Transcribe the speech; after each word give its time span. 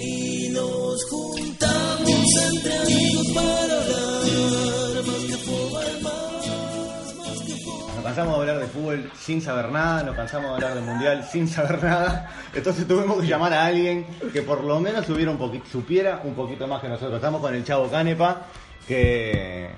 y 0.00 0.48
nos 0.50 1.04
juntamos 1.10 2.10
entre 2.52 2.78
amigos 2.78 3.26
para 3.34 3.74
hablar 3.74 5.04
más 5.06 5.20
que 5.26 5.36
fútbol 5.36 6.02
más, 6.02 7.16
más 7.16 7.40
que 7.40 7.54
fútbol 7.62 7.94
Nos 7.96 8.04
cansamos 8.04 8.34
de 8.34 8.40
hablar 8.40 8.58
de 8.60 8.66
fútbol 8.66 9.10
sin 9.18 9.42
saber 9.42 9.70
nada, 9.70 10.02
nos 10.04 10.16
cansamos 10.16 10.48
de 10.48 10.54
hablar 10.54 10.74
de 10.74 10.80
mundial 10.80 11.28
sin 11.30 11.48
saber 11.48 11.82
nada. 11.84 12.30
Entonces 12.54 12.88
tuvimos 12.88 13.20
que 13.20 13.26
llamar 13.26 13.52
a 13.52 13.66
alguien 13.66 14.06
que 14.32 14.40
por 14.42 14.64
lo 14.64 14.80
menos 14.80 15.04
supiera 15.04 15.30
un, 15.30 15.38
poqui- 15.38 15.62
supiera 15.70 16.20
un 16.24 16.34
poquito 16.34 16.66
más 16.66 16.80
que 16.80 16.88
nosotros. 16.88 17.16
Estamos 17.16 17.40
con 17.42 17.54
el 17.54 17.62
Chavo 17.64 17.88
Canepa, 17.90 18.46
que 18.88 19.70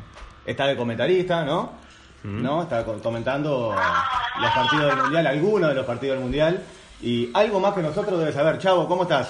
está 0.46 0.66
de 0.66 0.76
comentarista, 0.76 1.44
¿no? 1.44 1.82
¿No? 2.22 2.62
Está 2.62 2.84
co- 2.86 2.98
comentando 3.02 3.74
los 4.41 4.50
partidos 4.52 4.86
del 4.86 4.96
mundial, 5.02 5.26
algunos 5.26 5.69
de 5.69 5.74
los 5.74 5.84
partidos 5.84 6.14
del 6.16 6.22
mundial. 6.22 6.62
Y 7.05 7.30
algo 7.34 7.60
más 7.60 7.74
que 7.74 7.83
nosotros 7.83 8.19
debe 8.19 8.33
saber. 8.33 8.58
Chavo, 8.58 8.88
¿cómo 8.88 9.02
estás? 9.02 9.28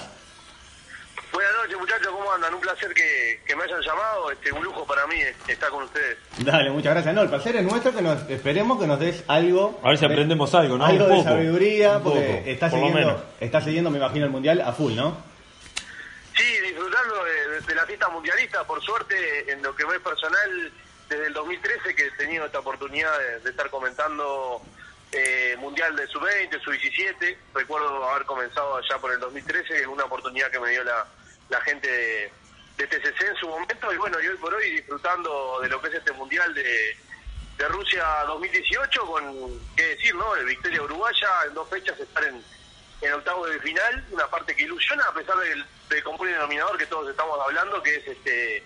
Buenas 1.33 1.51
noches 1.61 1.77
muchachos, 1.77 2.07
¿cómo 2.09 2.31
andan? 2.31 2.53
Un 2.53 2.61
placer 2.61 2.93
que, 2.93 3.41
que 3.45 3.53
me 3.53 3.63
hayan 3.65 3.81
llamado, 3.81 4.31
este, 4.31 4.49
un 4.53 4.63
lujo 4.63 4.85
para 4.85 5.05
mí 5.07 5.17
estar 5.45 5.69
con 5.69 5.83
ustedes. 5.83 6.17
Dale, 6.37 6.69
muchas 6.69 6.93
gracias. 6.93 7.13
No, 7.13 7.23
el 7.23 7.29
placer 7.29 7.57
es 7.57 7.63
nuestro, 7.63 7.93
que 7.93 8.01
nos 8.01 8.29
esperemos 8.29 8.79
que 8.79 8.87
nos 8.87 8.97
des 8.97 9.21
algo. 9.27 9.77
A 9.83 9.89
ver 9.89 9.97
si 9.97 10.07
de- 10.07 10.13
aprendemos 10.13 10.55
algo, 10.55 10.77
¿no? 10.77 10.85
Algo 10.85 11.05
Un 11.07 11.17
de 11.17 11.23
sabiduría, 11.23 11.97
Un 11.97 12.03
porque 12.03 12.21
poco, 12.21 12.49
está 12.49 12.69
por 12.69 12.79
lo 12.79 12.85
siguiendo, 12.87 13.11
menos. 13.13 13.23
está 13.41 13.61
siguiendo, 13.61 13.91
me 13.91 13.97
imagino, 13.97 14.25
el 14.25 14.31
mundial 14.31 14.61
a 14.61 14.71
full, 14.71 14.95
¿no? 14.95 15.17
Sí, 16.37 16.43
disfrutando 16.61 17.25
de, 17.25 17.47
de- 17.49 17.61
de 17.61 17.75
la 17.75 17.85
fiesta 17.85 18.07
mundialista, 18.07 18.63
por 18.63 18.81
suerte, 18.81 19.51
en 19.51 19.61
lo 19.61 19.75
que 19.75 19.85
me 19.85 19.95
es 19.95 20.01
personal, 20.01 20.71
desde 21.09 21.27
el 21.27 21.33
2013 21.33 21.93
que 21.93 22.07
he 22.07 22.11
tenido 22.11 22.45
esta 22.45 22.59
oportunidad 22.59 23.11
de, 23.19 23.39
de 23.41 23.49
estar 23.49 23.69
comentando 23.69 24.61
eh, 25.11 25.55
Mundial 25.59 25.95
de 25.95 26.07
Sub-20, 26.07 26.61
Sub-17. 26.61 27.37
Recuerdo 27.53 28.09
haber 28.09 28.25
comenzado 28.25 28.77
allá 28.77 28.97
por 28.99 29.11
el 29.11 29.19
2013, 29.19 29.87
una 29.87 30.05
oportunidad 30.05 30.51
que 30.51 30.59
me 30.59 30.71
dio 30.71 30.83
la, 30.83 31.05
la 31.49 31.61
gente 31.61 31.87
de, 31.87 32.31
de 32.77 32.87
TCC 32.87 33.21
en 33.21 33.35
su 33.35 33.47
momento. 33.47 33.93
Y 33.93 33.97
bueno, 33.97 34.19
y 34.21 34.27
hoy 34.27 34.37
por 34.37 34.53
hoy 34.53 34.71
disfrutando 34.71 35.59
de 35.61 35.69
lo 35.69 35.81
que 35.81 35.89
es 35.89 35.95
este 35.95 36.11
Mundial 36.13 36.53
de, 36.53 36.97
de 37.57 37.67
Rusia 37.67 38.05
2018, 38.27 39.05
con, 39.05 39.59
qué 39.75 39.87
decir, 39.89 40.15
¿no? 40.15 40.33
De 40.35 40.43
victoria 40.45 40.81
uruguaya, 40.81 41.29
en 41.47 41.53
dos 41.53 41.69
fechas 41.69 41.99
estar 41.99 42.23
en, 42.23 42.43
en 43.01 43.13
octavos 43.13 43.49
de 43.49 43.59
final, 43.59 44.05
una 44.11 44.27
parte 44.27 44.55
que 44.55 44.63
ilusiona 44.63 45.03
a 45.03 45.13
pesar 45.13 45.37
del, 45.37 45.65
del 45.89 46.03
común 46.03 46.27
denominador 46.27 46.77
que 46.77 46.87
todos 46.87 47.09
estamos 47.09 47.39
hablando, 47.45 47.81
que 47.81 47.95
es 47.95 48.07
este 48.07 48.63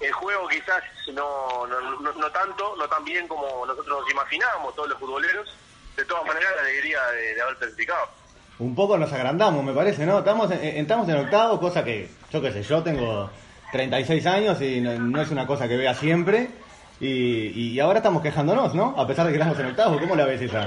el 0.00 0.12
juego 0.12 0.48
quizás 0.48 0.82
no, 1.12 1.66
no, 1.66 1.78
no, 2.00 2.12
no 2.12 2.32
tanto, 2.32 2.74
no 2.76 2.88
tan 2.88 3.04
bien 3.04 3.28
como 3.28 3.66
nosotros 3.66 4.00
nos 4.00 4.10
imaginábamos, 4.10 4.74
todos 4.74 4.88
los 4.88 4.98
futboleros. 4.98 5.54
De 6.00 6.06
todas 6.06 6.24
maneras, 6.26 6.50
la 6.56 6.62
alegría 6.62 6.98
de, 7.12 7.34
de 7.34 7.42
haber 7.42 7.56
clasificado. 7.56 8.08
Un 8.58 8.74
poco 8.74 8.96
nos 8.96 9.12
agrandamos, 9.12 9.62
me 9.62 9.72
parece, 9.74 10.06
¿no? 10.06 10.18
Estamos 10.20 10.50
en, 10.50 10.58
estamos 10.78 11.06
en 11.10 11.16
octavo, 11.16 11.60
cosa 11.60 11.84
que, 11.84 12.08
yo 12.32 12.40
qué 12.40 12.52
sé, 12.52 12.62
yo 12.62 12.82
tengo 12.82 13.30
36 13.72 14.26
años 14.26 14.60
y 14.62 14.80
no, 14.80 14.98
no 14.98 15.20
es 15.20 15.30
una 15.30 15.46
cosa 15.46 15.68
que 15.68 15.76
vea 15.76 15.94
siempre. 15.94 16.48
Y, 17.00 17.48
y 17.72 17.80
ahora 17.80 17.98
estamos 17.98 18.22
quejándonos, 18.22 18.74
¿no? 18.74 18.94
A 18.98 19.06
pesar 19.06 19.26
de 19.26 19.32
que 19.32 19.38
estamos 19.38 19.58
en 19.58 19.66
octavo, 19.66 19.98
¿cómo 20.00 20.16
la 20.16 20.24
ves 20.24 20.40
esa? 20.40 20.66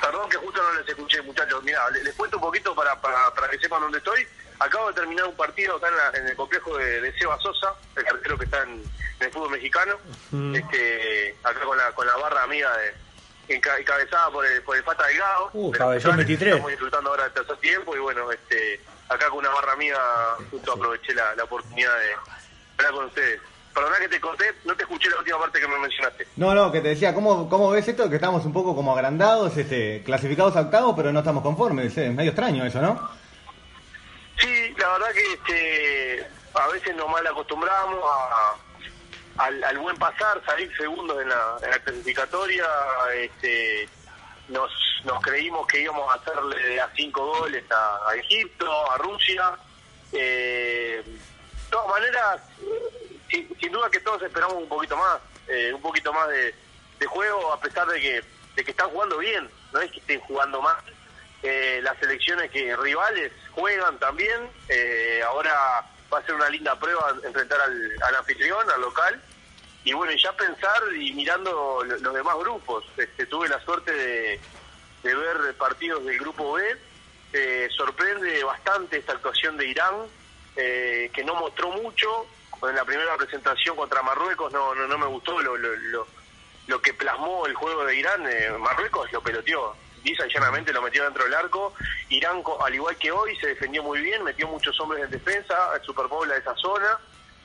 Perdón 0.00 0.28
que 0.30 0.36
justo 0.36 0.60
no 0.62 0.78
les 0.80 0.88
escuché, 0.88 1.20
muchachos. 1.22 1.62
Mira, 1.64 1.90
les, 1.90 2.04
les 2.04 2.14
cuento 2.14 2.36
un 2.36 2.42
poquito 2.42 2.74
para, 2.76 3.00
para, 3.00 3.32
para 3.34 3.48
que 3.48 3.58
sepan 3.58 3.80
dónde 3.82 3.98
estoy. 3.98 4.24
Acabo 4.60 4.88
de 4.88 4.94
terminar 4.94 5.26
un 5.26 5.34
partido 5.34 5.76
acá 5.76 5.88
en, 5.88 5.96
la- 5.96 6.18
en 6.20 6.28
el 6.28 6.36
complejo 6.36 6.76
de, 6.76 7.00
de 7.00 7.12
Seba 7.18 7.36
Sosa, 7.40 7.72
el 7.96 8.06
arquero 8.06 8.38
que 8.38 8.44
está 8.44 8.62
en, 8.62 8.70
en 8.70 9.26
el 9.26 9.30
fútbol 9.32 9.50
mexicano. 9.50 9.94
este, 10.54 11.36
acá 11.42 11.60
con 11.64 11.76
la, 11.76 11.90
con 11.92 12.06
la 12.06 12.16
barra 12.16 12.42
amiga 12.44 12.70
de, 12.76 13.03
encabezada 13.48 14.30
por 14.30 14.44
el, 14.46 14.62
por 14.62 14.76
el 14.76 14.84
Pata 14.84 15.06
Delgado. 15.06 15.50
Uh, 15.52 15.72
los 15.72 16.16
23. 16.16 16.52
Estamos 16.54 16.70
disfrutando 16.70 17.10
ahora 17.10 17.24
del 17.24 17.32
tercer 17.32 17.56
tiempo 17.58 17.96
y 17.96 17.98
bueno, 17.98 18.30
este, 18.30 18.80
acá 19.08 19.28
con 19.28 19.38
una 19.38 19.50
barra 19.50 19.72
amiga 19.72 19.98
justo 20.50 20.72
aproveché 20.72 21.14
la, 21.14 21.34
la 21.34 21.44
oportunidad 21.44 21.92
de 21.98 22.14
hablar 22.78 22.92
con 22.92 23.04
ustedes. 23.06 23.40
Perdona 23.74 23.98
que 23.98 24.08
te 24.08 24.20
corté, 24.20 24.44
no 24.64 24.76
te 24.76 24.84
escuché 24.84 25.10
la 25.10 25.18
última 25.18 25.38
parte 25.38 25.58
que 25.58 25.66
me 25.66 25.78
mencionaste. 25.78 26.28
No, 26.36 26.54
no, 26.54 26.70
que 26.70 26.80
te 26.80 26.90
decía, 26.90 27.12
¿cómo, 27.12 27.48
cómo 27.48 27.70
ves 27.70 27.88
esto? 27.88 28.08
Que 28.08 28.16
estamos 28.16 28.44
un 28.44 28.52
poco 28.52 28.76
como 28.76 28.92
agrandados, 28.92 29.56
este, 29.56 30.00
clasificados 30.04 30.54
a 30.54 30.60
octavo, 30.60 30.94
pero 30.94 31.12
no 31.12 31.18
estamos 31.18 31.42
conformes. 31.42 31.96
Es 31.98 32.12
medio 32.12 32.30
extraño 32.30 32.64
eso, 32.64 32.80
¿no? 32.80 33.10
Sí, 34.38 34.74
la 34.78 34.92
verdad 34.92 35.12
que 35.12 35.32
este, 35.32 36.26
a 36.54 36.68
veces 36.68 36.94
nos 36.94 37.08
mal 37.08 37.26
acostumbramos 37.26 37.98
a, 38.04 38.54
al, 39.38 39.64
al 39.64 39.78
buen 39.78 39.96
pasar, 39.96 40.42
salir 40.44 40.74
segundos 40.76 41.20
en 41.20 41.28
la, 41.28 41.56
en 41.62 41.70
la 41.70 41.78
clasificatoria. 41.80 42.66
Este, 43.16 43.88
nos, 44.48 44.70
nos 45.04 45.20
creímos 45.22 45.66
que 45.66 45.80
íbamos 45.80 46.10
a 46.10 46.16
hacerle 46.16 46.80
a 46.80 46.90
cinco 46.94 47.26
goles 47.38 47.64
a, 47.70 48.14
Egipto, 48.16 48.90
a 48.90 48.98
Rusia. 48.98 49.52
Eh, 50.12 51.02
de 51.04 51.70
todas 51.70 51.88
maneras, 51.88 52.42
sin, 53.30 53.72
duda 53.72 53.90
que 53.90 54.00
todos 54.00 54.22
esperamos 54.22 54.54
un 54.54 54.68
poquito 54.68 54.96
más, 54.96 55.18
eh, 55.48 55.72
un 55.74 55.82
poquito 55.82 56.12
más 56.12 56.28
de, 56.28 56.54
de 56.98 57.06
juego, 57.06 57.52
a 57.52 57.60
pesar 57.60 57.86
de 57.88 58.00
que, 58.00 58.22
de 58.54 58.64
que 58.64 58.70
están 58.70 58.90
jugando 58.90 59.18
bien, 59.18 59.50
no 59.72 59.80
es 59.80 59.90
que 59.90 59.98
estén 59.98 60.20
jugando 60.20 60.62
mal. 60.62 60.76
Eh, 61.42 61.80
las 61.82 61.98
selecciones 61.98 62.50
que 62.50 62.74
rivales 62.76 63.30
juegan 63.52 63.98
también. 63.98 64.48
Eh, 64.68 65.22
ahora 65.26 65.84
va 66.14 66.20
a 66.20 66.26
ser 66.26 66.34
una 66.34 66.48
linda 66.48 66.78
prueba 66.78 67.14
enfrentar 67.24 67.60
al, 67.60 68.14
anfitrión, 68.16 68.70
al 68.70 68.80
local. 68.80 69.20
Y 69.84 69.92
bueno, 69.92 70.12
ya 70.16 70.32
pensar 70.32 70.82
y 70.98 71.12
mirando 71.12 71.82
lo- 71.84 71.98
los 71.98 72.14
demás 72.14 72.36
grupos. 72.38 72.84
Este, 72.96 73.26
tuve 73.26 73.48
la 73.48 73.60
suerte 73.60 73.92
de, 73.92 74.40
de 75.02 75.14
ver 75.14 75.54
partidos 75.56 76.04
del 76.04 76.18
grupo 76.18 76.54
B. 76.54 76.76
Eh, 77.32 77.68
sorprende 77.76 78.42
bastante 78.44 78.96
esta 78.98 79.12
actuación 79.12 79.56
de 79.56 79.66
Irán, 79.66 79.94
eh, 80.56 81.10
que 81.12 81.24
no 81.24 81.34
mostró 81.34 81.70
mucho. 81.72 82.26
En 82.62 82.76
la 82.76 82.84
primera 82.84 83.14
presentación 83.18 83.76
contra 83.76 84.00
Marruecos 84.02 84.50
no, 84.52 84.74
no, 84.74 84.86
no 84.86 84.96
me 84.96 85.06
gustó 85.06 85.38
lo, 85.42 85.54
lo, 85.56 85.74
lo, 85.76 86.06
lo 86.68 86.80
que 86.80 86.94
plasmó 86.94 87.44
el 87.46 87.54
juego 87.54 87.84
de 87.84 87.96
Irán. 87.96 88.24
Eh, 88.26 88.50
Marruecos 88.58 89.12
lo 89.12 89.20
peloteó. 89.20 89.76
Lisa 90.04 90.26
y 90.26 90.32
llanamente 90.32 90.72
lo 90.72 90.82
metió 90.82 91.04
dentro 91.04 91.24
del 91.24 91.34
arco. 91.34 91.74
Irán, 92.08 92.42
al 92.64 92.74
igual 92.74 92.96
que 92.96 93.10
hoy, 93.10 93.36
se 93.36 93.48
defendió 93.48 93.82
muy 93.82 94.00
bien, 94.00 94.22
metió 94.22 94.46
muchos 94.48 94.78
hombres 94.80 95.04
en 95.04 95.10
defensa, 95.10 95.56
superpobla 95.82 96.36
esa 96.36 96.54
zona 96.56 96.98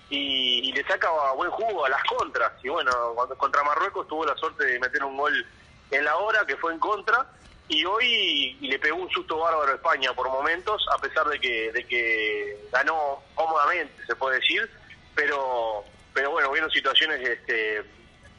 y, 0.09 0.72
le 0.72 0.84
saca 0.84 1.09
buen 1.36 1.52
jugo 1.52 1.86
a 1.86 1.90
las 1.90 2.03
contras. 2.03 2.52
Y 2.64 2.69
bueno, 2.69 2.92
cuando, 3.16 3.38
contra 3.38 3.64
Marruecos 3.64 4.08
tuvo 4.08 4.25
la 4.25 4.36
suerte 4.36 4.66
de 4.66 4.80
meter 4.80 5.03
un 5.03 5.18
gol 5.18 5.46
en 5.92 6.06
la 6.06 6.18
hora, 6.18 6.46
que 6.46 6.58
fue 6.58 6.74
en 6.74 6.80
contra, 6.80 7.25
y 7.68 7.86
hoy 7.86 8.58
le 8.62 8.80
pegó 8.80 8.98
un 8.98 9.09
susto 9.09 9.38
bárbaro 9.38 9.72
a 9.72 9.75
España 9.75 10.13
por 10.13 10.30
momentos, 10.30 10.86
a 10.92 10.98
pesar 11.00 11.28
de 11.28 11.39
que, 11.39 11.72
de 11.72 11.86
que 11.86 12.68
ganó 12.72 13.24
cómodamente, 13.36 14.06
se 14.06 14.16
puede 14.16 14.39
decir, 14.39 14.69
pero 15.16 15.86
pero 16.13 16.31
bueno, 16.31 16.50
hubieron 16.50 16.69
situaciones 16.72 17.22
este, 17.22 17.83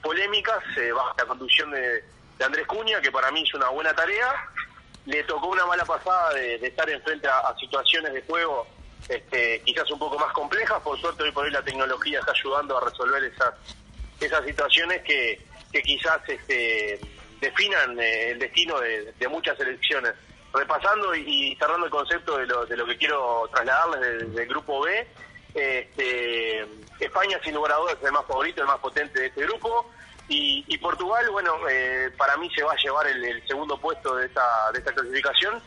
polémicas 0.02 0.62
eh, 0.76 0.92
bajo 0.92 1.14
la 1.16 1.24
conducción 1.24 1.70
de, 1.70 2.04
de 2.40 2.46
Andrés 2.46 2.66
Cuña, 2.66 3.02
que 3.02 3.12
para 3.12 3.30
mí 3.30 3.42
hizo 3.42 3.58
una 3.58 3.68
buena 3.68 3.94
tarea. 3.94 4.48
Le 5.04 5.22
tocó 5.24 5.48
una 5.48 5.66
mala 5.66 5.84
pasada 5.84 6.32
de, 6.32 6.54
estar 6.54 6.88
enfrente 6.88 7.28
a, 7.28 7.40
a 7.40 7.56
situaciones 7.56 8.14
de 8.14 8.22
juego 8.22 8.66
este, 9.08 9.60
quizás 9.62 9.90
un 9.90 9.98
poco 9.98 10.18
más 10.18 10.32
complejas. 10.32 10.80
Por 10.80 10.98
suerte, 10.98 11.22
hoy 11.22 11.32
por 11.32 11.44
hoy 11.44 11.50
la 11.50 11.62
tecnología 11.62 12.18
está 12.18 12.32
ayudando 12.32 12.78
a 12.78 12.88
resolver 12.88 13.22
esas, 13.24 13.54
esas 14.18 14.42
situaciones 14.46 15.02
que, 15.02 15.38
que 15.70 15.82
quizás 15.82 16.26
este, 16.26 16.98
definan 17.42 18.00
eh, 18.00 18.30
el 18.30 18.38
destino 18.38 18.80
de, 18.80 19.28
muchas 19.28 19.60
elecciones. 19.60 20.14
Repasando 20.54 21.14
y, 21.14 21.20
y 21.52 21.56
cerrando 21.56 21.84
el 21.86 21.92
concepto 21.92 22.38
de 22.38 22.46
lo, 22.46 22.64
de 22.64 22.76
lo 22.76 22.86
que 22.86 22.96
quiero 22.96 23.48
trasladarles 23.52 24.00
del, 24.00 24.34
del 24.34 24.48
grupo 24.48 24.80
B, 24.80 25.06
este, 25.54 26.66
España 26.98 27.38
sin 27.44 27.54
lugar 27.54 27.72
a 27.72 27.76
dudas 27.76 27.96
es 28.00 28.04
el 28.04 28.12
más 28.12 28.26
favorito, 28.26 28.62
el 28.62 28.66
más 28.66 28.78
potente 28.78 29.20
de 29.20 29.26
este 29.26 29.42
grupo. 29.42 29.90
Y, 30.32 30.64
y 30.68 30.78
Portugal, 30.78 31.28
bueno, 31.32 31.54
eh, 31.68 32.08
para 32.16 32.36
mí 32.36 32.48
se 32.54 32.62
va 32.62 32.72
a 32.72 32.76
llevar 32.76 33.06
el, 33.08 33.22
el 33.24 33.46
segundo 33.48 33.76
puesto 33.78 34.14
de 34.14 34.26
esta, 34.26 34.40
de 34.72 34.78
esta 34.78 34.92
clasificación, 34.94 35.60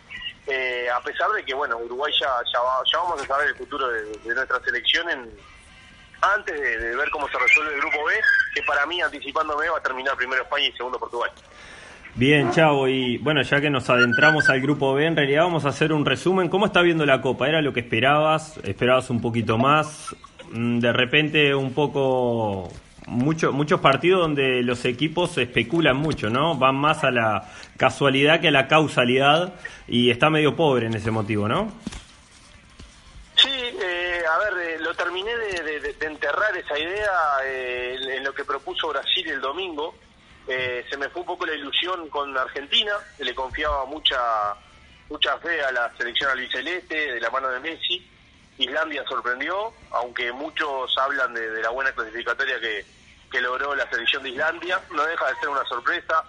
eh, 0.48 0.88
a 0.90 1.02
pesar 1.02 1.30
de 1.32 1.44
que, 1.44 1.54
bueno, 1.54 1.78
Uruguay 1.78 2.12
ya, 2.20 2.28
ya, 2.52 2.60
va- 2.62 2.82
ya 2.92 2.98
vamos 3.00 3.22
a 3.22 3.28
saber 3.28 3.50
el 3.50 3.56
futuro 3.56 3.88
de, 3.90 4.34
nuestra 4.34 4.60
selección 4.64 5.10
en, 5.10 5.30
antes 6.22 6.58
de, 6.60 6.78
de 6.80 6.96
ver 6.96 7.10
cómo 7.12 7.28
se 7.28 7.38
resuelve 7.38 7.76
el 7.76 7.82
grupo 7.82 8.06
B, 8.06 8.14
que 8.56 8.64
para 8.64 8.86
mí, 8.86 9.02
anticipándome, 9.02 9.68
va 9.70 9.78
a 9.80 9.84
terminar 9.84 10.16
primero 10.16 10.42
España 10.44 10.66
y 10.68 10.72
segundo 10.72 10.98
Portugal. 10.98 11.30
Bien, 12.16 12.52
Chavo, 12.52 12.88
y 12.88 13.18
bueno, 13.18 13.42
ya 13.42 13.60
que 13.60 13.70
nos 13.70 13.90
adentramos 13.90 14.48
al 14.50 14.62
grupo 14.62 14.94
B, 14.94 15.06
en 15.08 15.16
realidad 15.18 15.44
vamos 15.44 15.66
a 15.66 15.70
hacer 15.70 15.92
un 15.92 16.06
resumen. 16.06 16.48
¿Cómo 16.48 16.68
está 16.68 16.82
viendo 16.82 17.06
la 17.06 17.20
Copa? 17.22 17.50
¿Era 17.50 17.62
lo 17.62 17.74
que 17.74 17.82
esperabas? 17.82 18.58
¿Esperabas 18.64 19.10
un 19.10 19.20
poquito 19.20 19.58
más? 19.58 20.16
Mm, 20.52 20.80
De 20.80 20.94
repente 20.94 21.54
un 21.54 21.74
poco... 21.74 22.72
Mucho, 23.06 23.52
muchos 23.52 23.82
partidos 23.82 24.22
donde 24.22 24.64
los 24.64 24.86
equipos 24.86 25.38
especulan 25.38 25.98
mucho, 25.98 26.30
¿no? 26.30 26.56
Van 26.56 26.76
más 26.76 27.04
a 27.04 27.12
la 27.12 27.50
casualidad 27.78 28.40
que 28.40 28.48
a 28.48 28.52
la 28.52 28.68
causalidad 28.68 29.54
y 29.88 30.10
está 30.10 30.30
medio 30.30 30.56
pobre 30.56 30.88
en 30.88 30.94
ese 30.94 31.12
motivo, 31.12 31.48
¿no? 31.48 31.72
Sí, 33.36 33.50
eh, 33.52 34.22
a 34.30 34.38
ver, 34.38 34.54
eh, 34.68 34.80
lo 34.80 34.94
terminé 34.96 35.36
de, 35.36 35.96
enterrar 36.02 36.56
esa 36.56 36.78
idea 36.78 37.12
eh, 37.46 37.98
en, 38.18 38.24
lo 38.24 38.34
que 38.34 38.46
propuso 38.46 38.90
Brasil 38.90 39.30
el 39.30 39.42
domingo. 39.42 39.96
Eh, 40.48 40.86
se 40.90 40.98
me 40.98 41.10
fue 41.10 41.22
un 41.22 41.28
poco 41.28 41.46
la 41.46 41.54
ilusión 41.54 42.10
con 42.10 42.38
Argentina, 42.38 42.94
le 43.20 43.34
confiaba 43.34 43.86
mucha 43.86 44.18
mucha 45.10 45.38
fe 45.38 45.62
a 45.62 45.72
la 45.72 45.92
selección 45.98 46.32
albiceleste 46.32 47.14
de 47.14 47.20
la 47.20 47.30
mano 47.30 47.50
de 47.50 47.60
Messi. 47.60 48.10
Islandia 48.58 49.04
sorprendió, 49.08 49.74
aunque 49.92 50.32
muchos 50.32 50.96
hablan 50.98 51.34
de, 51.34 51.50
de 51.50 51.62
la 51.62 51.70
buena 51.70 51.92
clasificatoria 51.92 52.60
que, 52.60 52.86
que 53.32 53.42
logró 53.42 53.74
la 53.76 53.90
selección 53.90 54.22
de 54.24 54.30
Islandia, 54.30 54.80
no 54.92 55.04
deja 55.06 55.28
de 55.30 55.36
ser 55.40 55.50
una 55.50 55.66
sorpresa. 55.66 56.24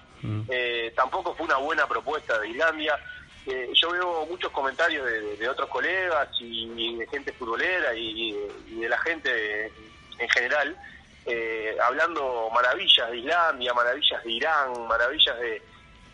Eh, 0.49 0.93
tampoco 0.97 1.35
fue 1.35 1.45
una 1.47 1.57
buena 1.59 1.87
propuesta 1.87 2.39
de 2.39 2.49
Islandia. 2.49 2.99
Eh, 3.47 3.71
yo 3.75 3.91
veo 3.91 4.25
muchos 4.27 4.51
comentarios 4.53 5.05
de, 5.05 5.21
de- 5.21 5.37
de 5.37 5.49
otros 5.51 5.69
colegas 5.69 6.29
y, 6.41 6.73
y 6.77 6.97
de 6.97 7.07
gente 7.09 7.31
futbolera 7.35 7.95
y, 7.95 8.35
y 8.69 8.81
de 8.81 8.89
la 8.89 8.99
gente 9.01 9.67
en 10.19 10.29
general, 10.31 10.75
eh, 11.27 11.77
hablando 11.83 12.49
maravillas 12.55 13.11
de 13.11 13.19
Islandia, 13.19 13.75
maravillas 13.75 14.25
de 14.25 14.31
Irán, 14.33 14.87
maravillas 14.89 15.39
de, 15.41 15.63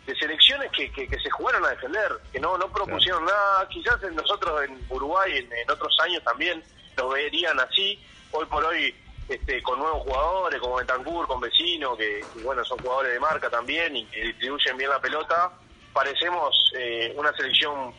de 0.05 0.15
selecciones 0.15 0.71
que, 0.71 0.91
que, 0.91 1.07
que 1.07 1.19
se 1.19 1.29
jugaron 1.29 1.63
a 1.65 1.69
defender, 1.69 2.11
que 2.31 2.39
no, 2.39 2.57
no 2.57 2.71
propusieron 2.71 3.23
nada. 3.25 3.67
Quizás 3.69 4.01
en 4.03 4.15
nosotros 4.15 4.63
en 4.63 4.83
Uruguay, 4.89 5.37
en, 5.37 5.51
en 5.53 5.69
otros 5.71 5.95
años 6.01 6.23
también, 6.23 6.63
lo 6.97 7.09
verían 7.09 7.59
así. 7.59 8.01
Hoy 8.31 8.45
por 8.47 8.63
hoy, 8.65 8.95
este, 9.29 9.61
con 9.61 9.77
nuevos 9.79 10.01
jugadores, 10.03 10.59
como 10.59 10.75
Bentancur, 10.77 11.27
con 11.27 11.39
Vecino, 11.39 11.95
que, 11.95 12.27
que, 12.33 12.39
bueno, 12.39 12.63
son 12.65 12.79
jugadores 12.79 13.13
de 13.13 13.19
marca 13.19 13.49
también 13.49 13.95
y 13.95 14.05
que 14.07 14.21
distribuyen 14.21 14.77
bien 14.77 14.89
la 14.89 14.99
pelota, 14.99 15.51
parecemos 15.93 16.71
eh, 16.77 17.13
una 17.15 17.31
selección 17.33 17.93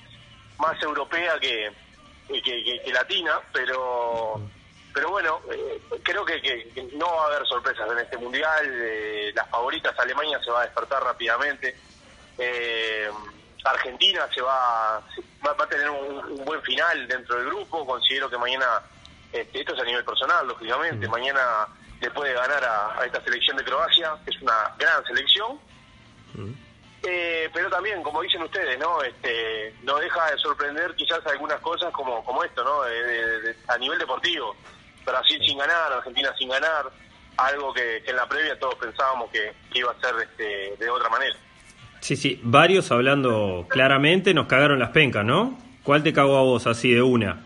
más 0.59 0.83
europea 0.83 1.39
que- 1.41 1.71
que 2.29 2.93
latina, 2.93 3.41
pero 3.53 4.41
pero 4.93 5.11
bueno, 5.11 5.41
eh, 5.51 5.81
creo 6.03 6.25
que, 6.25 6.41
que- 6.41 6.91
no 6.95 7.07
va 7.07 7.25
a 7.25 7.27
haber 7.29 7.47
sorpresas 7.47 7.91
en 7.91 7.99
este 7.99 8.17
mundial. 8.19 8.65
eh, 8.67 9.33
las 9.35 9.49
favoritas, 9.49 9.99
Alemania 9.99 10.39
se 10.45 10.51
va 10.51 10.61
a 10.61 10.65
despertar 10.65 11.03
rápidamente. 11.03 11.77
eh, 12.39 13.11
Argentina 13.65 14.27
se 14.35 14.41
va, 14.41 15.01
va, 15.47 15.53
va 15.53 15.65
a 15.65 15.69
tener 15.69 15.89
un, 15.89 16.19
un 16.33 16.45
buen 16.45 16.61
final 16.63 17.07
dentro 17.07 17.37
del 17.37 17.47
grupo. 17.47 17.87
Considero 17.87 18.29
que 18.29 18.37
mañana, 18.37 18.67
este, 19.33 19.61
esto 19.61 19.75
es 19.75 19.81
a 19.81 19.85
nivel 19.85 20.05
personal, 20.05 20.47
lógicamente, 20.49 21.07
mañana 21.09 21.69
le 22.01 22.11
puede 22.11 22.33
ganar 22.33 22.65
a, 22.65 23.01
a 23.01 23.05
esta 23.07 23.23
selección 23.23 23.57
de 23.57 23.65
Croacia, 23.65 24.17
que 24.25 24.31
es 24.35 24.43
una 24.43 24.75
gran 24.79 25.05
selección. 25.05 25.61
Eh, 27.05 27.51
pero 27.53 27.69
también, 27.69 28.03
como 28.03 28.23
dicen 28.23 28.43
ustedes, 28.43 28.79
¿no? 28.79 29.03
Este, 29.03 29.75
no 29.83 29.97
deja 29.99 30.31
de 30.31 30.39
sorprender 30.39 30.95
quizás 30.95 31.25
algunas 31.27 31.61
cosas 31.61 31.93
como, 31.93 32.25
como 32.25 32.43
esto, 32.45 32.63
¿no? 32.65 32.83
De- 32.83 33.03
de- 33.05 33.41
de- 33.41 33.57
a 33.69 33.77
nivel 33.79 33.99
deportivo. 33.99 34.57
Brasil 35.05 35.41
sin 35.45 35.59
ganar, 35.59 35.93
Argentina 35.93 36.31
sin 36.39 36.49
ganar, 36.49 36.87
algo 37.37 37.73
que, 37.73 38.03
que 38.05 38.11
en 38.11 38.17
la 38.17 38.27
previa 38.29 38.59
todos 38.59 38.75
pensábamos 38.77 39.31
que, 39.31 39.53
que 39.73 39.79
iba 39.81 39.91
a 39.93 40.01
ser 40.01 40.15
este, 40.23 40.77
de 40.85 40.91
otra 40.91 41.09
manera. 41.09 41.35
Sí, 42.01 42.17
sí, 42.17 42.41
varios 42.43 42.91
hablando 42.91 43.67
claramente 43.69 44.35
nos 44.35 44.47
cagaron 44.47 44.79
las 44.79 44.91
pencas, 44.91 45.25
¿no? 45.25 45.59
¿Cuál 45.85 46.03
te 46.03 46.13
cagó 46.13 46.37
a 46.37 46.43
vos 46.43 46.67
así 46.67 46.93
de 46.93 47.03
una? 47.03 47.45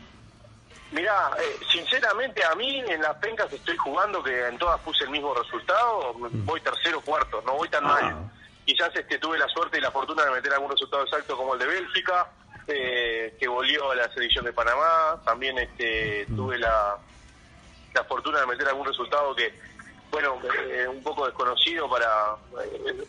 Mirá, 0.93 1.31
eh, 1.38 1.56
sinceramente 1.70 2.43
a 2.44 2.55
mí 2.55 2.79
en 2.88 3.03
las 3.03 3.14
pencas 3.17 3.53
estoy 3.53 3.76
jugando, 3.76 4.23
que 4.23 4.47
en 4.49 4.56
todas 4.56 4.81
puse 4.81 5.05
el 5.05 5.11
mismo 5.11 5.35
resultado, 5.35 6.14
voy 6.14 6.61
tercero 6.61 7.00
cuarto, 7.02 7.43
no 7.44 7.55
voy 7.55 7.69
tan 7.69 7.85
Ah. 7.85 7.88
mal. 7.88 8.31
Quizás 8.64 8.94
este, 8.97 9.19
tuve 9.19 9.38
la 9.38 9.47
suerte 9.49 9.79
y 9.79 9.81
la 9.81 9.91
fortuna 9.91 10.25
de 10.25 10.31
meter 10.32 10.52
algún 10.52 10.70
resultado 10.70 11.02
exacto 11.05 11.37
como 11.37 11.55
el 11.55 11.61
de 11.61 11.67
Bélgica, 11.67 12.26
eh, 12.67 13.37
que 13.38 13.47
volvió 13.47 13.91
a 13.91 13.94
la 13.94 14.12
selección 14.12 14.44
de 14.44 14.52
Panamá. 14.52 15.20
También 15.25 15.56
este, 15.59 16.26
tuve 16.35 16.59
la, 16.59 16.97
la 17.96 18.04
fortuna 18.04 18.40
de 18.40 18.46
meter 18.46 18.69
algún 18.69 18.87
resultado 18.87 19.34
que, 19.34 19.52
bueno, 20.10 20.38
eh, 20.70 20.87
un 20.88 21.02
poco 21.02 21.26
desconocido 21.26 21.88
para... 21.90 22.06
eh, 22.62 23.04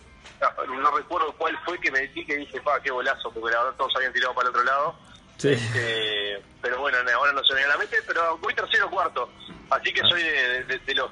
no 0.67 0.91
recuerdo 0.95 1.33
cuál 1.37 1.57
fue 1.65 1.79
que 1.79 1.91
me 1.91 2.01
metí 2.01 2.25
que 2.25 2.37
dije, 2.37 2.61
pa, 2.61 2.79
qué 2.81 2.89
golazo, 2.91 3.31
porque 3.31 3.53
la 3.53 3.63
verdad 3.63 3.77
todos 3.77 3.95
habían 3.95 4.13
tirado 4.13 4.33
para 4.33 4.49
el 4.49 4.55
otro 4.55 4.63
lado. 4.63 4.95
Sí. 5.37 5.49
Este, 5.49 6.41
pero 6.61 6.79
bueno, 6.79 6.97
no, 7.03 7.11
ahora 7.11 7.31
no 7.33 7.43
se 7.43 7.53
me 7.53 7.59
viene 7.59 7.71
a 7.73 7.75
la 7.75 7.79
mente, 7.79 7.97
pero 8.07 8.37
voy 8.37 8.53
tercero 8.53 8.87
o 8.87 8.89
cuarto. 8.89 9.29
Así 9.69 9.91
que 9.93 10.01
soy 10.01 10.23
de, 10.23 10.63
de- 10.63 10.79
de 10.79 10.93
los 10.95 11.11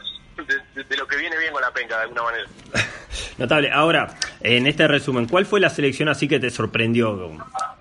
de, 0.75 0.83
de 0.83 0.98
lo 0.98 1.07
que 1.07 1.16
viene 1.18 1.38
bien 1.38 1.54
con 1.54 1.62
la 1.62 1.71
penca, 1.71 1.95
de 1.98 2.04
alguna 2.04 2.24
manera. 2.24 2.45
Notable. 3.38 3.71
Ahora, 3.71 4.16
en 4.42 4.68
este 4.68 4.88
resumen, 4.88 5.28
¿cuál 5.28 5.45
fue 5.45 5.60
la 5.60 5.69
selección 5.69 6.10
así 6.10 6.28
que 6.28 6.39
te 6.39 6.50
sorprendió? 6.50 7.38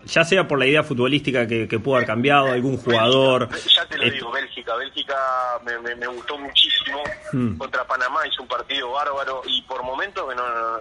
Ya 0.06 0.24
sea 0.24 0.46
por 0.46 0.58
la 0.58 0.66
idea 0.66 0.82
futbolística 0.82 1.46
que, 1.46 1.66
que 1.68 1.78
pudo 1.78 1.96
haber 1.96 2.06
cambiado, 2.06 2.46
algún 2.46 2.76
jugador. 2.76 3.48
Bélgica, 3.48 3.74
ya 3.82 3.86
te 3.88 3.96
lo 3.98 4.04
eh, 4.04 4.10
digo, 4.10 4.30
Bélgica. 4.32 4.74
Bélgica 4.76 5.16
me, 5.64 5.78
me- 5.78 5.94
me 5.96 6.06
gustó 6.06 6.36
muchísimo. 6.38 7.02
Mm. 7.32 7.56
Contra 7.58 7.84
Panamá 7.86 8.26
hizo 8.26 8.42
un 8.42 8.48
partido 8.48 8.90
bárbaro 8.92 9.42
y 9.46 9.62
por 9.62 9.82
momentos 9.82 10.28
que 10.28 10.34
no, 10.34 10.48
no, 10.48 10.78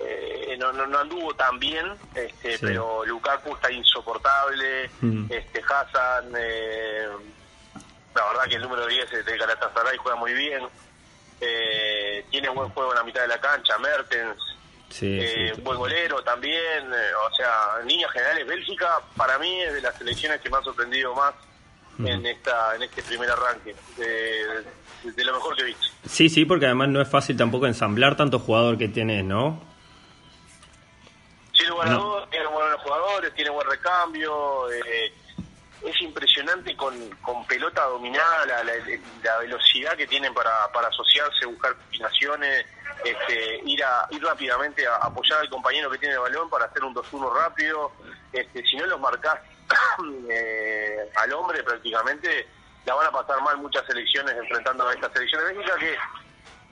eh, 0.00 0.56
no, 0.58 0.72
no- 0.72 0.86
no 0.86 0.98
anduvo 0.98 1.34
tan 1.34 1.58
bien, 1.58 1.86
este, 2.14 2.58
Sí. 2.58 2.66
pero 2.66 3.04
Lukaku 3.06 3.54
está 3.54 3.70
insoportable. 3.72 4.90
Mm. 5.00 5.26
este 5.30 5.60
Hassan, 5.68 6.32
eh, 6.38 7.08
la 8.14 8.26
verdad 8.28 8.44
que 8.48 8.56
el 8.56 8.62
número 8.62 8.86
10 8.86 9.24
de 9.24 9.36
Galatasaray 9.38 9.96
juega 9.98 10.16
muy 10.18 10.32
bien. 10.34 10.62
Eh, 11.40 12.24
tiene 12.30 12.48
buen 12.48 12.68
juego 12.70 12.90
en 12.92 12.98
la 12.98 13.04
mitad 13.04 13.22
de 13.22 13.28
la 13.28 13.40
cancha, 13.40 13.78
Mertens, 13.78 14.36
Sí, 14.90 15.18
eh, 15.20 15.52
sí. 15.54 15.60
buen 15.60 15.76
golero 15.78 16.22
también, 16.22 16.92
eh, 16.92 17.14
o 17.30 17.34
sea, 17.34 17.80
en 17.82 17.88
líneas 17.88 18.10
generales 18.10 18.46
Bélgica 18.46 19.00
para 19.16 19.38
mí 19.38 19.60
es 19.62 19.74
de 19.74 19.82
las 19.82 19.94
selecciones 19.96 20.40
que 20.40 20.48
me 20.50 20.56
ha 20.56 20.62
sorprendido 20.62 21.14
más 21.14 21.34
en 21.98 22.24
esta 22.26 22.76
en 22.76 22.82
este 22.84 23.02
primer 23.02 23.28
arranque, 23.30 23.74
de, 23.96 24.64
de 25.12 25.24
lo 25.24 25.32
mejor 25.34 25.56
que 25.56 25.62
he 25.62 25.66
visto. 25.66 25.86
Sí, 26.08 26.28
sí, 26.28 26.44
porque 26.44 26.66
además 26.66 26.88
no 26.90 27.00
es 27.02 27.08
fácil 27.08 27.36
tampoco 27.36 27.66
ensamblar 27.66 28.16
tanto 28.16 28.38
jugador 28.38 28.78
que 28.78 28.88
tenés, 28.88 29.24
¿no? 29.24 29.60
Sin 31.52 31.68
lugar 31.70 31.88
a 31.88 31.90
No. 31.92 32.04
dudas, 32.04 32.30
tiene 32.30 32.46
buenos 32.46 32.80
jugadores, 32.82 33.34
tiene 33.34 33.50
buen 33.50 33.68
recambio, 33.68 34.70
eh, 34.72 35.12
es 35.84 36.00
impresionante 36.02 36.76
con, 36.76 37.08
con 37.22 37.46
pelota 37.46 37.84
dominada, 37.84 38.44
la, 38.46 38.64
la- 38.64 38.72
la 39.22 39.38
velocidad 39.38 39.96
que 39.96 40.06
tienen 40.06 40.34
para, 40.34 40.50
para 40.72 40.88
asociarse, 40.88 41.46
buscar 41.46 41.74
combinaciones, 41.76 42.66
este, 43.04 43.60
ir, 43.64 43.82
a, 43.84 44.06
ir 44.10 44.22
rápidamente 44.22 44.86
a 44.86 44.96
apoyar 44.96 45.38
al 45.40 45.48
compañero 45.50 45.90
que 45.90 45.98
tiene 45.98 46.14
el 46.14 46.20
balón 46.20 46.50
para 46.50 46.64
hacer 46.64 46.82
un 46.84 46.94
2-1 46.94 47.32
rápido. 47.34 47.92
Este, 48.32 48.62
si 48.64 48.76
no 48.76 48.86
los 48.86 48.98
marcás 49.00 49.38
eh, 50.30 51.10
al 51.16 51.32
hombre 51.32 51.62
prácticamente, 51.62 52.48
la 52.84 52.94
van 52.94 53.06
a 53.06 53.12
pasar 53.12 53.40
mal 53.42 53.56
muchas 53.58 53.84
selecciones 53.86 54.34
enfrentando 54.36 54.88
a 54.88 54.92
esta 54.94 55.12
selección 55.12 55.42
de 55.44 55.96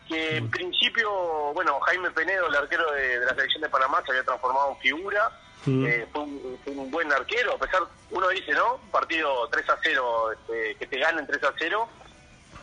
que 0.08 0.36
en 0.36 0.48
principio, 0.50 1.10
bueno, 1.52 1.80
Jaime 1.80 2.10
Penedo, 2.12 2.46
el 2.46 2.54
arquero 2.54 2.90
de 2.92 3.18
la 3.24 3.30
selección 3.34 3.62
de 3.62 3.68
Panamá, 3.68 4.00
se 4.04 4.12
había 4.12 4.22
transformado 4.24 4.70
en 4.70 4.78
figura, 4.78 5.30
Mm. 5.64 5.86
eh, 5.86 6.06
fue, 6.12 6.22
un, 6.22 6.60
fue 6.62 6.72
un 6.74 6.90
buen 6.90 7.12
arquero, 7.12 7.54
a 7.54 7.58
pesar, 7.58 7.82
uno 8.10 8.28
dice, 8.28 8.52
¿no? 8.52 8.78
Partido 8.92 9.48
3 9.50 9.68
a 9.70 9.78
0, 9.82 10.32
este, 10.32 10.74
que 10.76 10.86
te 10.86 10.98
ganen 10.98 11.26
3 11.26 11.42
a 11.44 11.54
0 11.58 11.88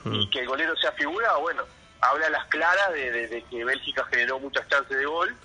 y 0.06 0.30
que 0.30 0.40
el 0.40 0.48
golero 0.48 0.76
sea 0.78 0.92
figura, 0.94 1.36
bueno, 1.38 1.64
habla 2.02 2.28
a 2.28 2.30
las 2.30 2.46
claras 2.48 2.92
de, 2.94 3.12
de- 3.12 3.28
de 3.28 3.44
que 3.44 3.64
Bélgica 3.64 4.06
generó 4.10 4.40
muchas 4.40 4.68
chances 4.68 4.98
de 4.98 5.06
gol. 5.06 5.36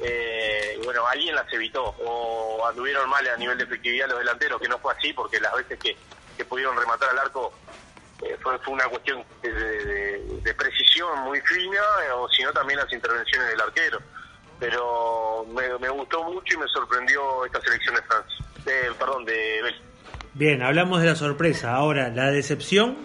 eh, 0.00 0.80
bueno, 0.84 1.06
alguien 1.06 1.34
las 1.34 1.50
evitó 1.52 1.82
o 2.04 2.66
anduvieron 2.66 3.08
mal 3.08 3.26
a 3.28 3.36
nivel 3.36 3.56
de 3.58 3.64
efectividad 3.64 4.08
los 4.08 4.18
delanteros, 4.18 4.60
que 4.60 4.68
no 4.68 4.78
fue 4.78 4.92
así 4.94 5.12
porque 5.12 5.38
las 5.40 5.54
veces 5.54 5.78
que, 5.78 5.96
que 6.36 6.44
pudieron 6.44 6.76
rematar 6.76 7.10
al 7.10 7.18
arco 7.20 7.52
eh, 8.22 8.36
fue, 8.42 8.58
fue 8.60 8.74
una 8.74 8.88
cuestión 8.88 9.24
de, 9.42 9.52
de- 9.52 10.40
de 10.42 10.54
precisión 10.54 11.18
muy 11.20 11.40
fina, 11.42 11.80
eh, 12.06 12.10
o 12.14 12.28
si 12.30 12.42
no 12.42 12.52
también 12.52 12.78
las 12.80 12.92
intervenciones 12.92 13.48
del 13.48 13.60
arquero. 13.60 14.00
Pero 14.62 15.44
me, 15.52 15.76
me 15.80 15.88
gustó 15.88 16.22
mucho 16.22 16.54
y 16.54 16.58
me 16.58 16.68
sorprendió 16.68 17.44
esta 17.44 17.60
selección 17.62 17.96
de 17.96 18.02
Francia, 18.02 18.44
de- 18.64 18.92
perdón, 18.96 19.24
de 19.24 19.60
Bélgica. 19.60 19.84
Bien, 20.34 20.62
hablamos 20.62 21.00
de 21.02 21.08
la 21.08 21.16
sorpresa. 21.16 21.74
Ahora, 21.74 22.10
la 22.10 22.30
decepción. 22.30 22.96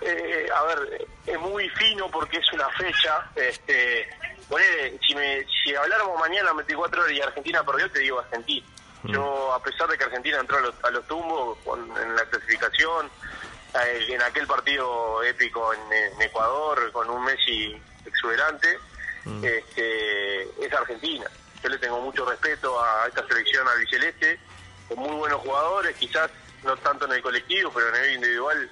Eh, 0.00 0.48
a 0.54 0.62
ver, 0.62 1.08
es 1.26 1.38
muy 1.40 1.68
fino 1.70 2.08
porque 2.08 2.38
es 2.38 2.52
una 2.52 2.68
fecha. 2.70 3.28
Este, 3.34 4.08
ponele, 4.48 4.96
si, 5.04 5.14
me, 5.16 5.44
si 5.64 5.74
habláramos 5.74 6.18
mañana 6.20 6.52
24 6.52 7.02
horas 7.02 7.12
y 7.12 7.20
Argentina 7.20 7.64
perdió, 7.64 7.90
te 7.90 7.98
digo 7.98 8.20
Argentina. 8.20 8.64
Yo, 9.04 9.52
a 9.54 9.60
pesar 9.62 9.88
de 9.88 9.98
que 9.98 10.04
Argentina 10.04 10.38
entró 10.38 10.58
a 10.58 10.60
los, 10.60 10.74
a 10.84 10.90
los 10.90 11.04
tumbos 11.08 11.58
con- 11.64 11.90
en 11.98 12.14
la 12.14 12.24
clasificación, 12.26 13.10
eh, 13.74 14.06
en 14.08 14.22
aquel 14.22 14.46
partido 14.46 15.20
épico 15.24 15.72
en, 15.74 15.80
en 15.92 16.22
Ecuador, 16.22 16.92
con 16.92 17.10
un 17.10 17.24
Messi 17.24 17.74
exuberante, 18.06 18.78
este, 19.42 20.42
es 20.42 20.72
Argentina. 20.72 21.26
Yo 21.62 21.68
le 21.68 21.78
tengo 21.78 22.00
mucho 22.00 22.24
respeto 22.24 22.82
a 22.82 23.06
esta 23.08 23.26
selección 23.26 23.66
albiceleste, 23.68 24.38
con 24.88 24.98
muy 24.98 25.16
buenos 25.16 25.40
jugadores, 25.40 25.94
quizás 25.96 26.30
no 26.64 26.76
tanto 26.78 27.06
en 27.06 27.12
el 27.12 27.22
colectivo, 27.22 27.70
pero 27.74 27.88
a 27.88 27.92
nivel 27.92 28.14
individual 28.14 28.70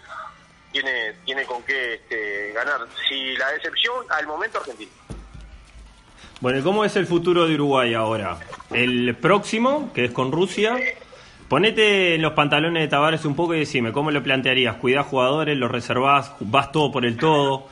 tiene 0.73 1.15
tiene 1.25 1.45
con 1.45 1.63
qué 1.63 1.95
este, 1.95 2.53
ganar. 2.53 2.87
Si 3.09 3.37
la 3.37 3.51
decepción, 3.53 4.05
al 4.11 4.27
momento 4.27 4.59
Argentina. 4.59 4.91
Bueno, 6.41 6.61
¿y 6.61 6.63
cómo 6.63 6.85
es 6.85 6.95
el 6.97 7.07
futuro 7.07 7.47
de 7.47 7.55
Uruguay 7.55 7.95
ahora? 7.95 8.39
El 8.71 9.17
próximo, 9.17 9.93
que 9.93 10.05
es 10.05 10.13
con 10.13 10.31
Rusia. 10.31 10.77
Ponete 11.49 12.15
en 12.15 12.23
los 12.23 12.35
pantalones 12.35 12.83
de 12.83 12.89
Tavares 12.89 13.25
un 13.25 13.35
poco 13.35 13.55
y 13.55 13.61
decime, 13.61 13.91
¿cómo 13.91 14.11
lo 14.11 14.23
plantearías? 14.23 14.77
¿Cuidás 14.77 15.07
jugadores, 15.07 15.57
los 15.57 15.71
reservás, 15.71 16.33
vas 16.41 16.71
todo 16.71 16.93
por 16.93 17.07
el 17.07 17.17
todo? 17.17 17.67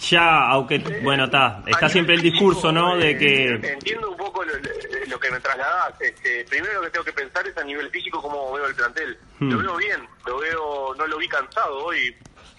Ya, 0.00 0.48
aunque, 0.48 0.78
bueno, 1.02 1.24
está, 1.24 1.62
está 1.66 1.88
siempre 1.88 2.14
el 2.14 2.22
discurso, 2.22 2.70
¿no? 2.70 2.96
De 2.96 3.16
que... 3.16 3.54
Entiendo 3.54 4.10
un 4.10 4.16
poco 4.16 4.44
lo, 4.44 5.18
que 5.20 5.30
me 5.30 5.40
trasladás. 5.40 6.00
Este, 6.00 6.44
primero 6.44 6.74
lo 6.74 6.82
que 6.82 6.90
tengo 6.90 7.04
que 7.04 7.12
pensar 7.12 7.46
es 7.46 7.56
a 7.56 7.64
nivel 7.64 7.90
físico 7.90 8.20
cómo 8.22 8.52
veo 8.52 8.66
el 8.66 8.74
plantel. 8.74 9.18
Hmm. 9.38 9.50
Lo 9.50 9.58
veo 9.58 9.76
bien, 9.76 10.08
lo 10.26 10.38
veo, 10.38 10.94
no 10.96 11.06
lo 11.06 11.18
vi 11.18 11.28
cansado 11.28 11.84
hoy 11.84 12.14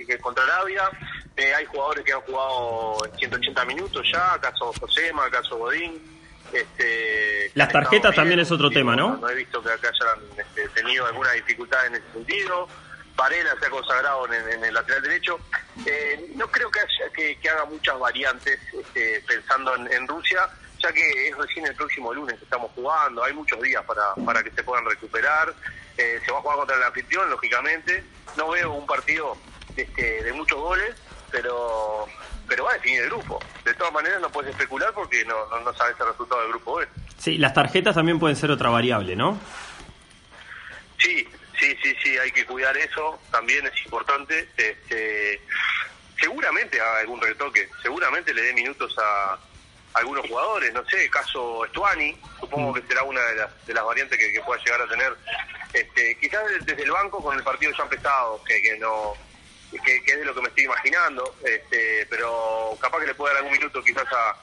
que 0.06 0.18
contra 0.20 0.44
Arabia. 0.44 0.90
Eh, 1.36 1.54
hay 1.54 1.66
jugadores 1.66 2.04
que 2.04 2.14
han 2.14 2.22
jugado 2.22 2.98
180 3.18 3.66
minutos 3.66 4.06
ya, 4.12 4.38
caso 4.40 4.72
Josema, 4.80 5.30
caso 5.30 5.58
Godín. 5.58 6.02
Este, 6.52 7.52
Las 7.56 7.72
tarjetas 7.72 8.16
también 8.16 8.40
es 8.40 8.52
otro 8.52 8.70
tema, 8.70 8.96
¿no? 8.96 9.18
No 9.18 9.30
he 9.30 9.36
visto 9.36 9.62
que 9.62 9.70
acá 9.70 9.90
hayan 9.90 10.24
este, 10.38 10.68
tenido 10.70 11.06
alguna 11.06 11.32
dificultad 11.32 11.86
en 11.88 11.96
ese 11.96 12.12
sentido. 12.14 12.68
Varela 13.16 13.52
se 13.60 13.66
ha 13.66 13.70
consagrado 13.70 14.26
en, 14.28 14.50
en 14.50 14.66
el 14.66 14.74
lateral 14.74 15.02
derecho. 15.02 15.40
Eh, 15.86 16.32
no 16.36 16.48
creo 16.48 16.70
que, 16.72 16.80
haya, 16.80 17.12
que, 17.14 17.38
que 17.40 17.50
haga 17.50 17.66
muchas 17.66 17.98
variantes 18.00 18.60
este, 18.74 19.22
pensando 19.28 19.76
en, 19.76 19.92
en 19.92 20.08
Rusia, 20.08 20.50
ya 20.80 20.92
que 20.92 21.30
es 21.30 21.38
recién 21.38 21.66
el 21.66 21.76
próximo 21.76 22.14
lunes 22.14 22.38
que 22.38 22.44
estamos 22.44 22.72
jugando. 22.74 23.24
Hay 23.24 23.34
muchos 23.34 23.62
días 23.62 23.84
para, 23.86 24.14
para 24.26 24.44
que 24.44 24.52
se 24.52 24.64
puedan 24.64 24.86
recuperar. 24.86 25.54
Eh, 25.98 26.20
se 26.24 26.32
va 26.32 26.40
a 26.40 26.42
jugar 26.42 26.58
contra 26.58 26.76
el 26.76 26.84
anfitrión, 26.84 27.30
lógicamente. 27.30 28.04
No 28.36 28.50
veo 28.50 28.72
un 28.74 28.86
partido 28.86 29.38
este, 29.76 30.24
de 30.24 30.34
muchos 30.34 30.60
goles, 30.60 30.96
pero 31.32 32.08
pero 32.48 32.64
va 32.64 32.72
a 32.72 32.74
definir 32.76 33.02
el 33.02 33.10
grupo. 33.10 33.40
De 33.66 33.74
todas 33.74 33.94
maneras 33.94 34.22
no 34.22 34.32
puedes 34.32 34.52
especular 34.52 34.94
porque 34.94 35.26
no, 35.26 35.48
no, 35.50 35.60
no 35.60 35.74
sabes 35.74 35.96
el 36.00 36.08
resultado 36.08 36.42
del 36.42 36.52
grupo 36.52 36.76
B. 36.76 36.88
Sí, 37.18 37.38
las 37.38 37.54
tarjetas 37.54 37.96
también 37.96 38.20
pueden 38.20 38.38
ser 38.38 38.52
otra 38.52 38.70
variable, 38.70 39.16
¿no? 39.16 39.40
Sí, 40.98 41.28
sí, 41.60 41.78
sí, 41.84 41.96
sí, 42.02 42.18
hay 42.18 42.32
que 42.32 42.46
cuidar 42.46 42.76
eso, 42.78 43.20
también 43.32 43.66
es 43.68 43.86
importante. 43.86 44.48
Este, 44.56 45.42
seguramente 46.28 46.82
haga 46.82 47.00
algún 47.00 47.22
retoque, 47.22 47.70
seguramente 47.82 48.34
le 48.34 48.42
dé 48.42 48.54
minutos 48.54 48.94
a 49.00 49.40
algunos 49.94 50.28
jugadores, 50.28 50.74
no 50.74 50.86
sé, 50.86 51.10
caso 51.10 51.64
Estuani, 51.64 52.20
supongo 52.38 52.74
que 52.74 52.82
será 52.82 53.04
una 53.04 53.22
de 53.22 53.36
las, 53.36 53.66
de 53.66 53.74
las 53.74 53.86
variantes 53.86 54.20
que, 54.20 54.34
que 54.34 54.42
pueda 54.42 54.62
llegar 54.62 54.82
a 54.82 54.90
tener. 54.90 55.16
Este, 55.72 56.18
quizás 56.20 56.44
desde 56.66 56.84
el 56.84 56.92
banco 56.92 57.24
con 57.24 57.38
el 57.38 57.44
partido 57.44 57.72
ya 57.78 57.84
empezado, 57.84 58.44
que, 58.44 58.62
que 58.62 58.78
no 58.78 59.14
que, 59.72 60.04
que 60.04 60.12
es 60.12 60.20
de 60.20 60.26
lo 60.26 60.36
que 60.36 60.42
me 60.42 60.50
estoy 60.50 60.66
imaginando, 60.66 61.36
este, 61.46 62.06
pero 62.10 62.78
capaz 62.82 63.00
que 63.00 63.08
le 63.08 63.16
puede 63.16 63.34
dar 63.34 63.44
algún 63.44 63.58
minuto 63.58 63.82
quizás 63.82 64.06
a 64.12 64.38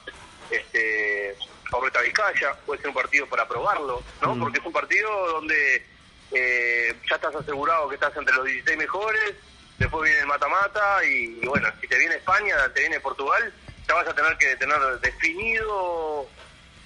este 0.49 1.35
a 1.71 2.01
Vizcaya, 2.01 2.53
puede 2.65 2.79
ser 2.79 2.89
un 2.89 2.95
partido 2.95 3.27
para 3.27 3.47
probarlo, 3.47 4.01
¿no? 4.21 4.39
Porque 4.39 4.59
es 4.59 4.65
un 4.65 4.71
partido 4.71 5.09
donde 5.33 5.85
eh, 6.31 6.95
ya 7.07 7.15
estás 7.15 7.35
asegurado 7.35 7.89
que 7.89 7.95
estás 7.95 8.15
entre 8.15 8.33
los 8.33 8.45
16 8.45 8.77
mejores, 8.77 9.35
después 9.79 10.03
viene 10.03 10.19
el 10.21 10.27
mata-mata 10.27 11.03
y, 11.05 11.45
bueno, 11.45 11.67
si 11.81 11.87
te 11.87 11.97
viene 11.97 12.15
España, 12.15 12.55
te 12.73 12.81
viene 12.81 12.99
Portugal, 12.99 13.53
ya 13.87 13.93
vas 13.95 14.07
a 14.07 14.13
tener 14.15 14.37
que 14.37 14.55
tener 14.55 14.77
definido 15.01 16.27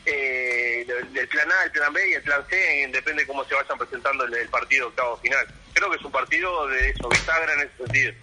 eh, 0.06 0.86
el, 1.16 1.28
plan 1.28 1.48
A, 1.52 1.64
el 1.66 1.72
plan 1.72 1.94
B 1.94 2.10
y 2.10 2.14
el 2.14 2.22
plan 2.24 2.44
C, 2.50 2.84
en- 2.84 2.92
depende 2.92 3.22
de 3.24 3.28
cómo 3.28 3.44
se 3.46 3.54
vayan 3.56 3.78
presentando 3.78 4.24
el, 4.26 4.34
el 4.34 4.50
partido 4.50 4.88
octavo 4.88 5.18
final. 5.18 5.48
Creo 5.74 5.90
que 5.90 5.98
es 5.98 6.04
un 6.04 6.12
partido 6.12 6.68
de 6.68 6.90
eso, 6.90 7.10
bisagra 7.10 7.54
en 7.54 7.60
ese 7.62 7.78
sentido. 7.78 8.14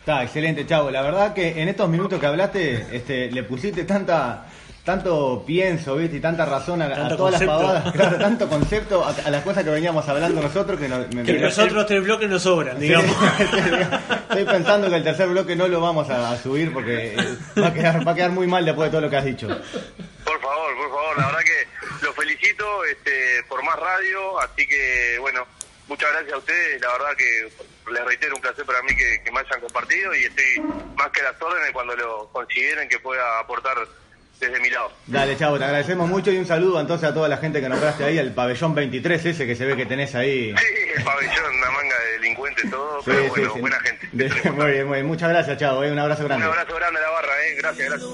Está 0.00 0.22
excelente, 0.24 0.66
Chavo. 0.66 0.90
La 0.90 1.02
verdad 1.02 1.32
que 1.32 1.60
en 1.62 1.68
estos 1.68 1.88
minutos 1.88 2.18
que 2.20 2.26
hablaste, 2.26 2.86
este, 2.96 3.30
le 3.30 3.42
pusiste 3.44 3.84
tanta, 3.84 4.46
tanto 4.84 5.44
pienso, 5.46 5.96
¿viste? 5.96 6.16
Y 6.16 6.20
tanta 6.20 6.44
razón 6.44 6.82
a, 6.82 6.88
todas 6.88 7.16
concepto. 7.16 7.30
las 7.30 7.42
pavadas, 7.62 7.92
claro, 7.96 8.18
tanto 8.18 8.48
concepto 8.48 9.04
a, 9.04 9.10
a 9.10 9.30
las 9.30 9.42
cosas 9.44 9.62
que 9.64 9.70
veníamos 9.70 10.08
hablando 10.08 10.42
nosotros 10.42 10.78
que, 10.80 10.88
nos, 10.88 11.08
me- 11.14 11.22
Que 11.24 11.34
me- 11.34 11.40
los 11.70 11.86
tres 11.86 12.02
bloques 12.02 12.28
nos 12.28 12.42
sobran, 12.42 12.78
digamos. 12.80 13.14
Estoy 14.30 14.44
pensando 14.44 14.88
que 14.90 14.96
el 14.96 15.04
tercer 15.04 15.28
bloque 15.28 15.54
no 15.56 15.68
lo 15.68 15.80
vamos 15.80 16.08
a, 16.10 16.32
a 16.32 16.36
subir 16.36 16.72
porque 16.72 17.14
eh, 17.14 17.36
va 17.60 17.68
a, 17.68 17.72
quedar, 17.74 18.06
va 18.06 18.12
a 18.12 18.14
quedar 18.14 18.30
muy 18.30 18.46
mal 18.46 18.64
después 18.64 18.86
de 18.86 18.90
todo 18.90 19.00
lo 19.02 19.10
que 19.10 19.16
has 19.16 19.24
dicho. 19.24 19.46
Por 19.48 20.40
favor, 20.40 20.76
por 20.76 20.88
favor, 20.90 21.18
la 21.18 21.26
verdad 21.26 21.40
que 21.40 22.04
los 22.06 22.14
felicito 22.16 22.84
este, 22.84 23.42
por 23.48 23.62
más 23.64 23.76
radio, 23.78 24.40
así 24.40 24.66
que 24.66 25.16
bueno, 25.20 25.46
muchas 25.88 26.10
gracias 26.12 26.32
a 26.34 26.38
ustedes, 26.38 26.80
la 26.80 26.92
verdad 26.92 27.10
que 27.16 27.52
les 27.92 28.04
reitero 28.04 28.34
un 28.36 28.40
placer 28.42 28.64
para 28.64 28.82
mí 28.82 28.94
que, 28.96 29.20
que 29.24 29.30
me 29.32 29.40
hayan 29.40 29.60
compartido 29.60 30.14
y 30.14 30.24
estoy 30.24 30.60
más 30.96 31.08
que 31.10 31.20
a 31.20 31.24
las 31.32 31.42
órdenes 31.42 31.70
cuando 31.72 31.94
lo 31.96 32.28
consideren 32.32 32.88
que 32.88 32.98
pueda 33.00 33.38
aportar 33.40 33.76
desde 34.46 34.60
mi 34.60 34.70
lado. 34.70 34.90
Dale, 35.06 35.36
Chavo, 35.36 35.58
te 35.58 35.64
agradecemos 35.64 36.08
mucho 36.08 36.30
y 36.30 36.38
un 36.38 36.46
saludo 36.46 36.80
entonces 36.80 37.08
a 37.08 37.14
toda 37.14 37.28
la 37.28 37.36
gente 37.38 37.60
que 37.60 37.68
nombraste 37.68 38.04
ahí, 38.04 38.18
el 38.18 38.32
pabellón 38.32 38.74
23 38.74 39.24
ese 39.26 39.46
que 39.46 39.56
se 39.56 39.64
ve 39.66 39.76
que 39.76 39.86
tenés 39.86 40.14
ahí. 40.14 40.54
Sí, 40.56 40.64
el 40.96 41.02
pabellón, 41.04 41.54
una 41.58 41.70
manga 41.70 41.98
de 41.98 42.12
delincuentes, 42.20 42.70
todo, 42.70 42.98
Sí, 43.02 43.10
pero 43.10 43.22
sí, 43.22 43.28
bueno, 43.30 43.52
sí. 43.54 43.60
buena 43.60 43.80
gente. 43.80 44.08
De- 44.12 44.50
muy 44.52 44.70
bien, 44.72 44.86
muy 44.86 44.94
bien. 44.96 45.06
Muchas 45.06 45.28
gracias, 45.28 45.58
Chavo. 45.58 45.82
eh, 45.84 45.90
Un 45.92 45.98
abrazo 45.98 46.22
Un 46.22 46.28
grande. 46.28 46.46
abrazo 46.46 46.74
grande 46.76 46.98
a 47.00 47.02
la 47.02 47.10
barra, 47.10 47.32
eh. 47.46 47.54
gracias, 47.58 47.88
gracias. 47.88 48.10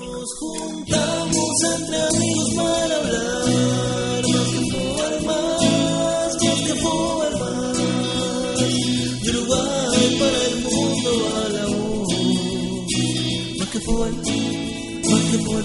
Más 15.52 15.64